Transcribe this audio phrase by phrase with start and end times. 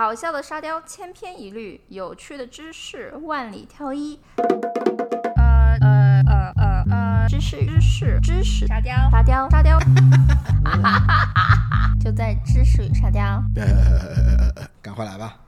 [0.00, 4.18] 好笑的沙雕千篇一律，有趣的知识万里挑一。
[5.36, 9.78] 呃呃呃呃呃，知识知识知识沙雕沙雕沙雕，
[12.02, 13.44] 就在知识与沙雕。
[13.56, 15.38] 呃， 赶快来吧。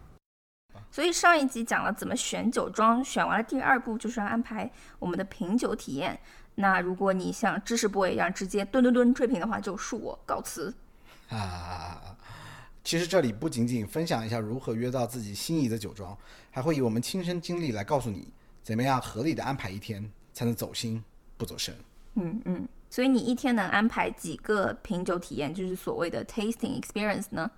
[0.90, 6.20] 所以上一集讲了怎么选酒庄，选完了第二步就是要安排我们的品酒体验。
[6.56, 10.74] 那如果你像知识 boy 一样直接吨吨吨吹瓶的话，就恕我告辞。
[11.30, 11.96] 啊，
[12.84, 16.16] 其实这里不仅仅分享一下如何约到自己心仪的酒庄，
[16.50, 18.28] 还会以我们亲身经历来告诉你，
[18.62, 21.02] 怎么样合理的安排一天，才能走心
[21.36, 21.74] 不走神。
[22.14, 27.50] 嗯嗯，所以你一天能安排几个品酒体验，就是所谓的 tasting experience 呢？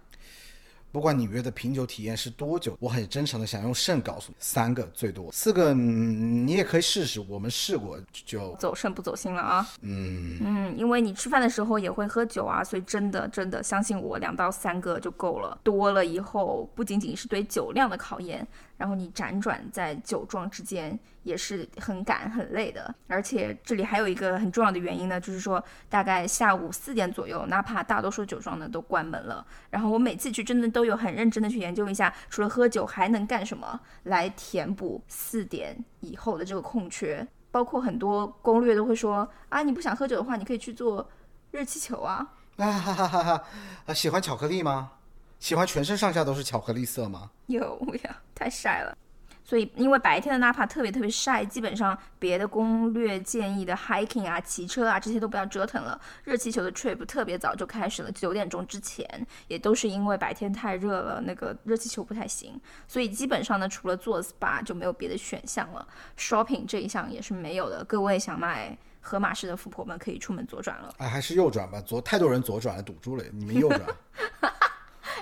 [0.94, 7.20] 不管你约的品酒体验是多久，我很真诚的想用肾告诉你，三个最多，四个、嗯你也可以试试。
[7.28, 9.66] 我们试过就走肾不走心了啊。
[9.80, 15.58] 嗯嗯，因为你吃饭的时候也会喝酒啊，所以真的真的相信我，两到三个就够了。
[15.64, 22.94] 多了以后，不仅仅是对酒量的考验，然后你辗转在酒庄之间也是很赶很累的。
[23.08, 37.26] 而且这里还有一个很重要的原因呢，就是说大概下午四点左右，哪怕大多数酒庄呢都关门了，然后我每次去真的都有很认真的去研究一下，除了喝酒还能干什么来填补四点以后的这个空缺。
[37.50, 41.08] 包括很多攻略都会说啊，你不想喝酒的话，你可以去做
[41.52, 42.26] 热气球啊。
[42.58, 43.44] 啊哈哈哈哈
[43.86, 43.94] 啊！
[43.94, 44.90] 喜欢巧克力吗？
[45.38, 47.30] 喜欢全身上下都是巧克力色吗？
[47.46, 48.96] 有呀，太晒了。
[49.44, 56.00] 所以，因为白天的 Napa 特别特别晒，基本上别的攻略建议的 hiking 啊、骑车啊这些都不要折腾了。
[56.24, 59.06] 热气球的 trip 特别早就开始了，九点钟之前，
[59.46, 62.58] 也都是因为白天太热了，那个热气球不太行。
[62.88, 65.86] 所以基本上呢，除了做 SPA 就没有别的选项了。
[66.18, 67.84] Shopping 这一项也是没有的。
[67.84, 70.94] 各位想买河马式的富婆们可以出门左转了。
[70.96, 73.82] 哎，还是右转吧，左太多人左转了，堵住了，你们右转。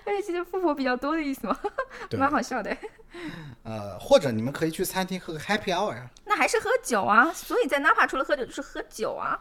[0.04, 1.58] 而且其实富婆比较多的意思嘛，
[2.08, 2.76] 对蛮好笑的。
[3.62, 6.10] 呃，或者你们可以去餐厅喝个 Happy Hour 啊。
[6.24, 9.38] 那还是喝酒啊，所以在 Napa 除了喝酒就是喝酒啊。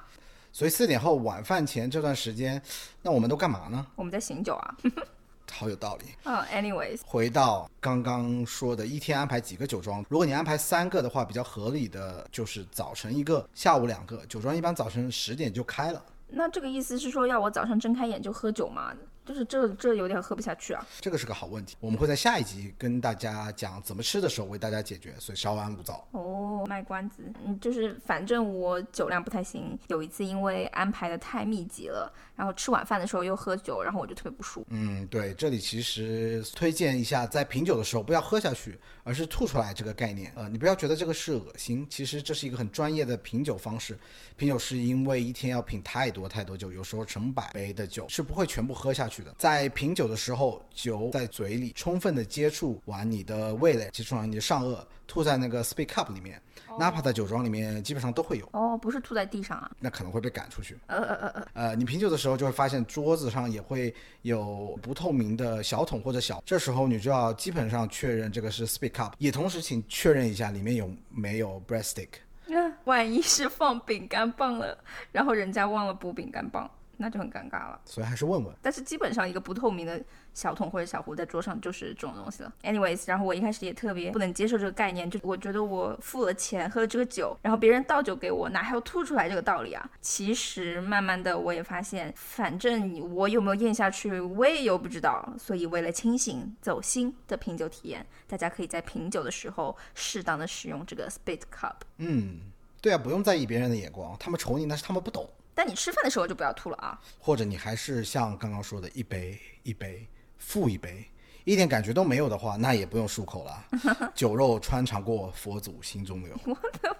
[0.51, 2.61] 所以四点后晚饭前这段时间，
[3.01, 3.85] 那我们都干嘛呢？
[3.95, 4.75] 我们在醒酒啊。
[5.53, 6.05] 好有道理。
[6.23, 10.03] 嗯，anyways，回到刚刚说的，一天安排几个酒庄？
[10.07, 14.25] 如果你安排三个的话，比较合理的就是早晨一个，下午两个。
[14.27, 16.01] 酒庄一般早晨十点就开了。
[16.29, 18.93] 那这个意思是说要我早上睁开眼就喝酒吗？
[19.25, 20.85] 就是这这有点喝不下去啊。
[20.99, 26.07] 这个是个好问题，我们会在下一集跟大家讲怎么吃的时候为大家解决，所以稍安勿躁。
[26.11, 34.67] 哦，卖关子，嗯，就是反正我酒量不太行，有一次因为安排的太密集了，然后吃晚饭的时候又喝酒，然后我就特别不舒服。
[34.69, 40.31] 嗯，对，这里其实推荐一下，在品酒的时候不要喝下去，而是吐出来这个概念。
[40.35, 43.97] 呃，你不要觉得这个是恶心，其实这是一个很专业的品酒方式。
[44.35, 49.35] 品酒是因为一天要品太多太多酒，有时候成百杯的酒是不会全部喝下去的。
[49.37, 54.77] 在品酒的时候，酒在嘴里充分的接触完你的味蕾，接触完你的上颚，
[55.07, 56.41] 吐在那个 spit cup 里面。
[56.79, 59.69] Napa 的酒庄里面基本上都会有，哦，不是吐在地上啊。
[59.77, 60.77] 那可能会被赶出去。
[60.87, 72.07] 呃呃呃呃，呃，你品酒的时候就会发现桌子上也会有不透明的小桶或者小，这时候你就要基本上确认这个是 spit cup，也同时请确认一下里面有没有 bread stick。
[72.45, 74.77] 那 万一是放饼干棒了，
[75.11, 77.81] 然后人家忘了补饼干棒，那就很尴尬了。
[77.83, 78.55] 所以还是问问。
[78.61, 80.01] 但是基本上一个不透明的
[80.33, 82.53] 小桶或者小壶在桌上就是这种东西了。
[82.63, 89.89] Anyways，然后我一开始也特别不能接受这个概念，就我觉得我付了钱喝了这个酒，然后别人倒酒给我，哪还有吐出来这个道理啊？
[89.99, 95.27] 其实慢慢的我也发现，反正我有没有咽下去，我也又不知道。
[95.37, 101.75] 所以为了清醒走心的品酒体验，大家可以在品酒的时候适当的使用这个 spit cup。
[101.97, 102.39] 嗯，
[102.81, 105.29] 对啊，不用在意别人的眼光，他们瞅你那是他们不懂。
[105.53, 106.99] 但你吃饭的时候就不要吐了啊！
[107.19, 110.07] 或者你还是像刚刚说的，一杯一杯
[110.37, 111.05] 复一杯，
[111.43, 113.65] 一点感觉都没有的话，那也不用漱口了。
[114.15, 116.35] 酒肉穿肠过，佛祖心中留。
[116.45, 116.97] 我的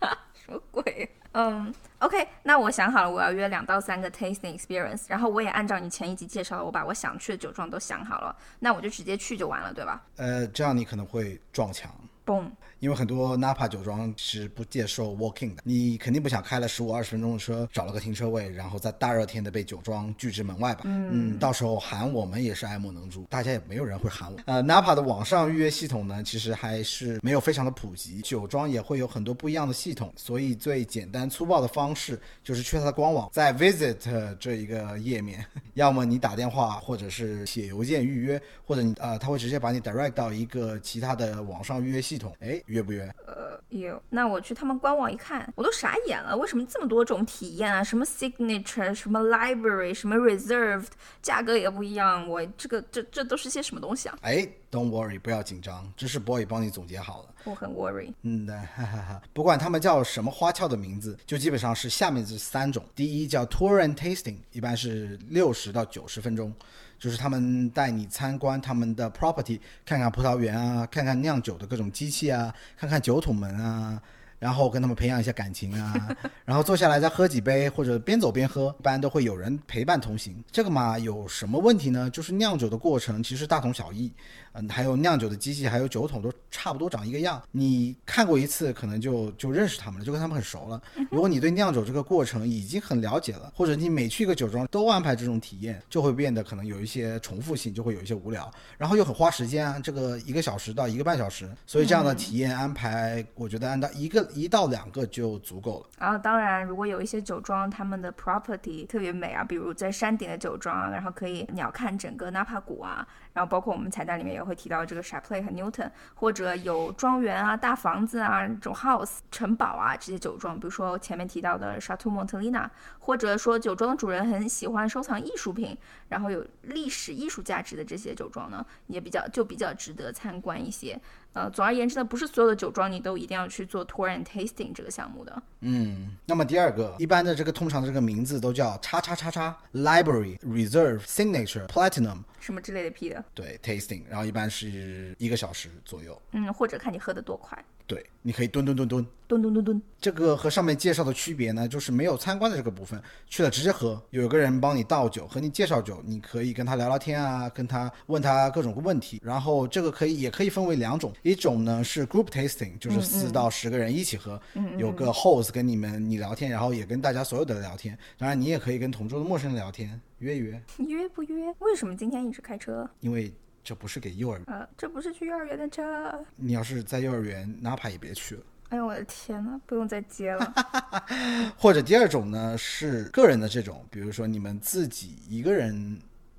[0.34, 1.08] 什么鬼？
[1.32, 10.04] 嗯，OK，那我想好了，我要约两到三个 tasting experience，然后我也按照你前一集介绍的，我把我想去的酒庄都想好了，那我就直接去就完了，对吧？
[10.16, 11.94] 呃，这样你可能会撞墙。
[12.30, 12.44] 嘣，
[12.78, 20.82] 因为很多 Napa 酒庄是不接受 walking 的，你肯定不想开了十五二十分钟的车，找了个停车位，然后在大热天的被酒庄拒之门外吧？
[20.84, 24.38] 嗯，到时候喊我们也是爱莫能助，大家也没有人会喊我。
[24.46, 35.44] 呃，Napa 的网上预约系统呢，其实还是没有非常的普及，酒庄也会有很多不一样的系统，所以最简单粗暴的方式就是去它的官网，在 visit 这一个页面，
[35.74, 42.19] 要么你打电话，或者是写邮件预约，或者你呃，他会直接把你 direct 到一个其他的网上预约系统。
[42.40, 43.02] 哎，约不约？
[43.26, 46.36] 呃，有，那我去他们官网一看，我都傻眼了。
[46.36, 47.82] 为什么这么多种体验啊？
[47.82, 50.88] 什么 signature，什么 library，什么 reserved，
[51.22, 52.28] 价格也不一样。
[52.28, 54.18] 我这个这这都是些什么东西啊？
[54.22, 57.34] 哎，Don't worry，不要紧张，知识 boy 帮你总结好了。
[57.44, 58.12] 我很 worry。
[58.22, 59.22] 嗯的，哈哈哈。
[59.32, 62.84] 不管他们叫什么花俏的名字，就基本上是下面这三种。
[62.94, 66.54] 第一叫 tour and tasting，一般是六十到九十分钟。
[66.98, 73.98] 就是他们带你参观他们的 property，看看葡萄园啊，看看酿酒的各种机器啊，看看酒桶门啊。
[74.40, 76.16] 然后跟他们培养一下感情啊，
[76.46, 80.42] 然后坐下来再喝几杯，或者边走边喝，一般都会有人陪伴同行。
[80.50, 82.08] 这个嘛有什么问题呢？
[82.08, 84.10] 就是酿酒的过程其实大同小异，
[84.52, 87.40] 嗯，还有酿酒的机器，还有酒桶都差不多长一个样。
[87.50, 90.82] 你看过一次，可能就就认识他们了，就跟他们很熟了。
[91.10, 104.29] 如果你对酿酒这个过程已经很了解了，或者你每去一个酒庄都安排这种体验，就会变得可能有一些重复性，就会有一些无聊，然后又很花时间啊，这个一个小时到一个半小时，所以这样的体验安排，我觉得按照一个。
[104.30, 105.86] 一到两个就足够了。
[105.98, 113.06] 然后，当然，如果有一些酒庄，他们的 property 特别美啊，比如在山顶的酒庄，然后可以鸟瞰整个纳帕谷啊。
[113.32, 122.12] 然后，包括我们彩蛋里面也会提到这个 c h a p l e 和 Newton，或者有庄园啊、大房子啊、这种 house 城堡啊这些酒庄，比如说前面提到的 s h a t e
[122.12, 122.68] a u Montelina，
[122.98, 125.76] 或者说酒庄的主人很喜欢收藏艺术品，
[126.08, 131.00] 然后有历史艺术价值的这些酒庄呢，也比较就比较值得参观一些。
[131.32, 135.42] 呃，总而言之呢，不是所有的酒庄你都一定要去做 tour and tasting 这个项目的。
[135.60, 143.24] 嗯，那么第二个，一般的这个通常的这个名字都叫叉叉叉叉 library reserve signature platinum 什么之类的 P 的。
[143.32, 146.20] 对，tasting，然后一般是一个小时左右。
[146.32, 147.64] 嗯，或者看你喝的多快。
[147.86, 149.82] 对，你可以蹲蹲蹲蹲蹲蹲蹲蹲。
[150.00, 159.20] 这个和上面介绍的区别呢，就是没有参观的这个部分，去了直接喝，有个人帮你倒酒，和你介绍酒，你可以跟他聊聊天啊，跟他问他各种问题。
[159.24, 164.40] 然后这个可以也可以分为两种，一种呢是 group tasting，就是四到十个人一起喝，
[164.78, 167.98] 有个 host 跟你们你聊天，然后也跟大家所有的聊天。
[168.16, 170.62] 当然你也可以跟同桌的陌生人聊天，约一约。
[170.78, 171.54] 约不约？
[171.58, 172.88] 为什么今天一直开车？
[173.00, 173.32] 因为。
[173.62, 176.24] 这不是给幼儿呃，这不是去幼儿园的车。
[176.36, 178.42] 你要是在幼儿园，哪怕也别去了。
[178.70, 180.54] 哎呦我的天呐，不用再接了。
[181.58, 185.98] 或者第二种呢，是个人的这种，比如说你们自己一个人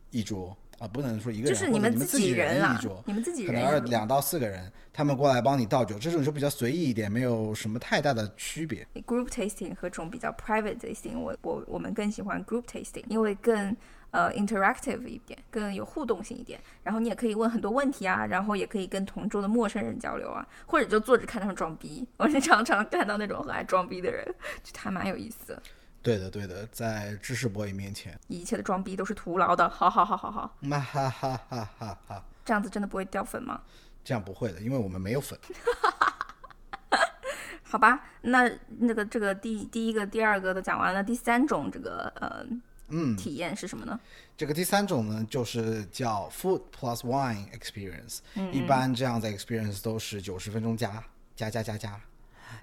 [0.09, 8.87] 一桌啊，不能说一个人，就是你们自己人一桌，你们自己人，可能二两到四个人，他们过来帮你倒酒，这种就比较随意一点，没有什么太大的区别。
[9.05, 13.75] Group tasting 和这种比较 private tasting，我我我们更喜欢 group tasting，因为更。
[14.11, 16.59] 呃，interactive 一点，更有互动性一点。
[16.83, 22.05] 然后你也可以问很多问题啊，然后也可以跟同桌的陌生人交流啊，或者就坐着看他们装逼。
[22.17, 24.25] 我是常常看到那种很爱装逼的人，
[24.63, 25.57] 就还蛮有意思。
[26.01, 29.69] 对的，对的，在知识 boy 面前，一切的装逼都是徒劳的。
[29.69, 32.25] 好好好好好，那哈哈哈哈哈。
[32.43, 33.61] 这样子真的不会掉粉吗？
[34.03, 35.39] 这样不会的，因为我们没有粉。
[37.63, 42.45] 好吧，那那个这个第第一个、第二个都讲完了，第三种这个呃。
[42.91, 43.99] 嗯，体验是什么呢？
[44.37, 48.19] 这个第三种呢，就是叫 food plus wine experience。
[48.35, 51.03] 嗯，一般这样的 experience 都是九十分钟加
[51.35, 51.99] 加加加加。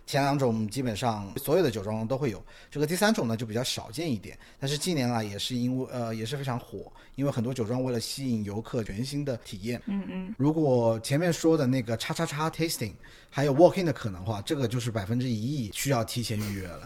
[0.05, 4.39] 前两种基本上所有的酒庄都会有，这个第三种呢就比较少见一点。
[4.59, 9.81] 但是近年来也是因为呃也是非常火，因为很多酒庄为了吸引游客全新的体验。
[9.87, 10.35] 嗯嗯。
[10.39, 12.93] 如果前面说的那个叉叉叉 tasting
[13.31, 16.83] 还有 walk in 的可能话，这个就是百分之一亿需要提前预约了。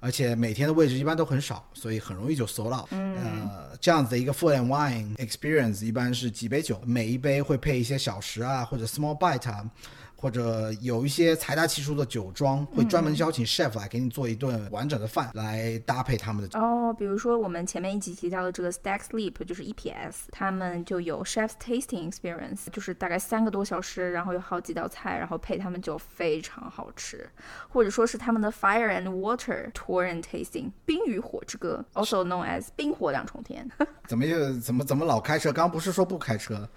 [0.00, 2.90] 而且每天的位置一般都很少，所以很容易就 sold out。
[2.90, 9.64] 呃，这样子的一个 food and wine experience 一般是几杯酒，每一杯会配一些小食啊，或者 small bite 啊。
[10.20, 16.94] 或者有一些财大气粗的酒庄会专门邀请 chef 来给你做一顿完整的饭，来搭配他们的哦。
[16.98, 27.26] 比如说我们前面一集提到的这个 Stack Sleep，就是 EPS，他们就有 chef's tasting experience，就是大概三个多小时，然后有好几道菜，然后配他们酒非常好吃。
[27.70, 33.66] 或者说是他们的 Fire and Water Tour and Tasting，冰与火之歌，also known as 冰火两重天。
[34.06, 35.50] 怎么又怎么怎么老开车？
[35.52, 36.68] 刚刚不是说不开车？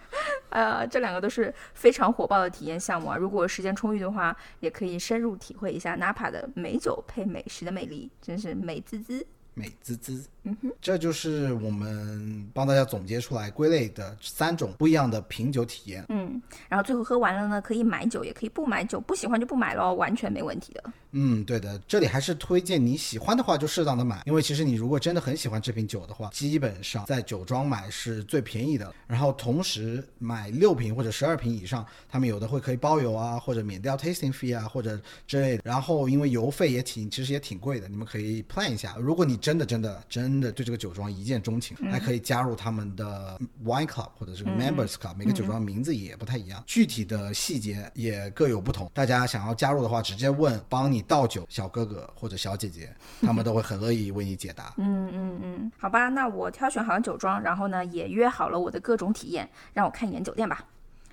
[0.50, 3.18] 呃，这两个都是非常火爆的体验项目啊！
[3.18, 9.26] 如果时间充裕的话，也可以深入体会一下 Napa 的美酒配美食的美丽，真是美滋滋。
[9.56, 16.04] 美滋滋，嗯哼，这就是我们帮大家总结出来归类的三种不一样的品酒体验。
[16.10, 20.84] 嗯，然后最后喝完了呢，可以买酒，也可以不买酒，不喜欢就不买喽，完全没问题的。
[21.14, 28.94] 嗯，对的，这里还是推荐你喜欢的话就适当的买，因为其实你如果真的很喜欢这瓶酒的话，基本上在酒庄买是最便宜的。
[29.08, 35.62] 然后同时买六瓶或者十二瓶以上，他们有的会可以包邮啊，或者免掉 tasting fee 啊，或者之类的。
[35.64, 38.96] 然后因为邮费也挺，其实也挺贵的，你们可以 plan 一下。
[39.00, 48.90] 如果你真的真的真的对这个酒庄一见钟情，还可以加入他们的 wine club 或者这个 members club，、每个酒庄名字也不太一样，具体的细节也各有不同。
[48.94, 54.74] 大家想要加入的话，直接问帮你倒酒小哥哥或者小姐姐， 他们都会很乐意为你解答。
[54.78, 60.66] 嗯嗯嗯，好吧，那我挑选好了酒庄，然后呢也约好了我的各种体验，让我看一眼酒店吧。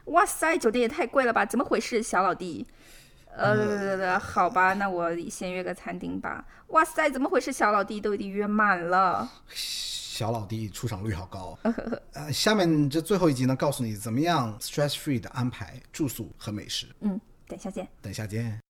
[0.06, 1.46] 哇塞，酒店也太贵了吧？
[1.46, 2.66] 怎么回事，小老弟？
[3.36, 6.44] 呃，好吧，那我先约个餐厅吧。
[6.68, 9.28] 哇塞，怎么回事，小老弟都已经约满了。
[9.48, 11.58] 小老弟出场率好高。
[12.12, 16.86] 呃，下面这最后一集呢，告诉你怎么样 stress free 的安排住宿和美食。
[17.00, 17.88] 嗯，等一下见。
[18.02, 18.69] 等一下见。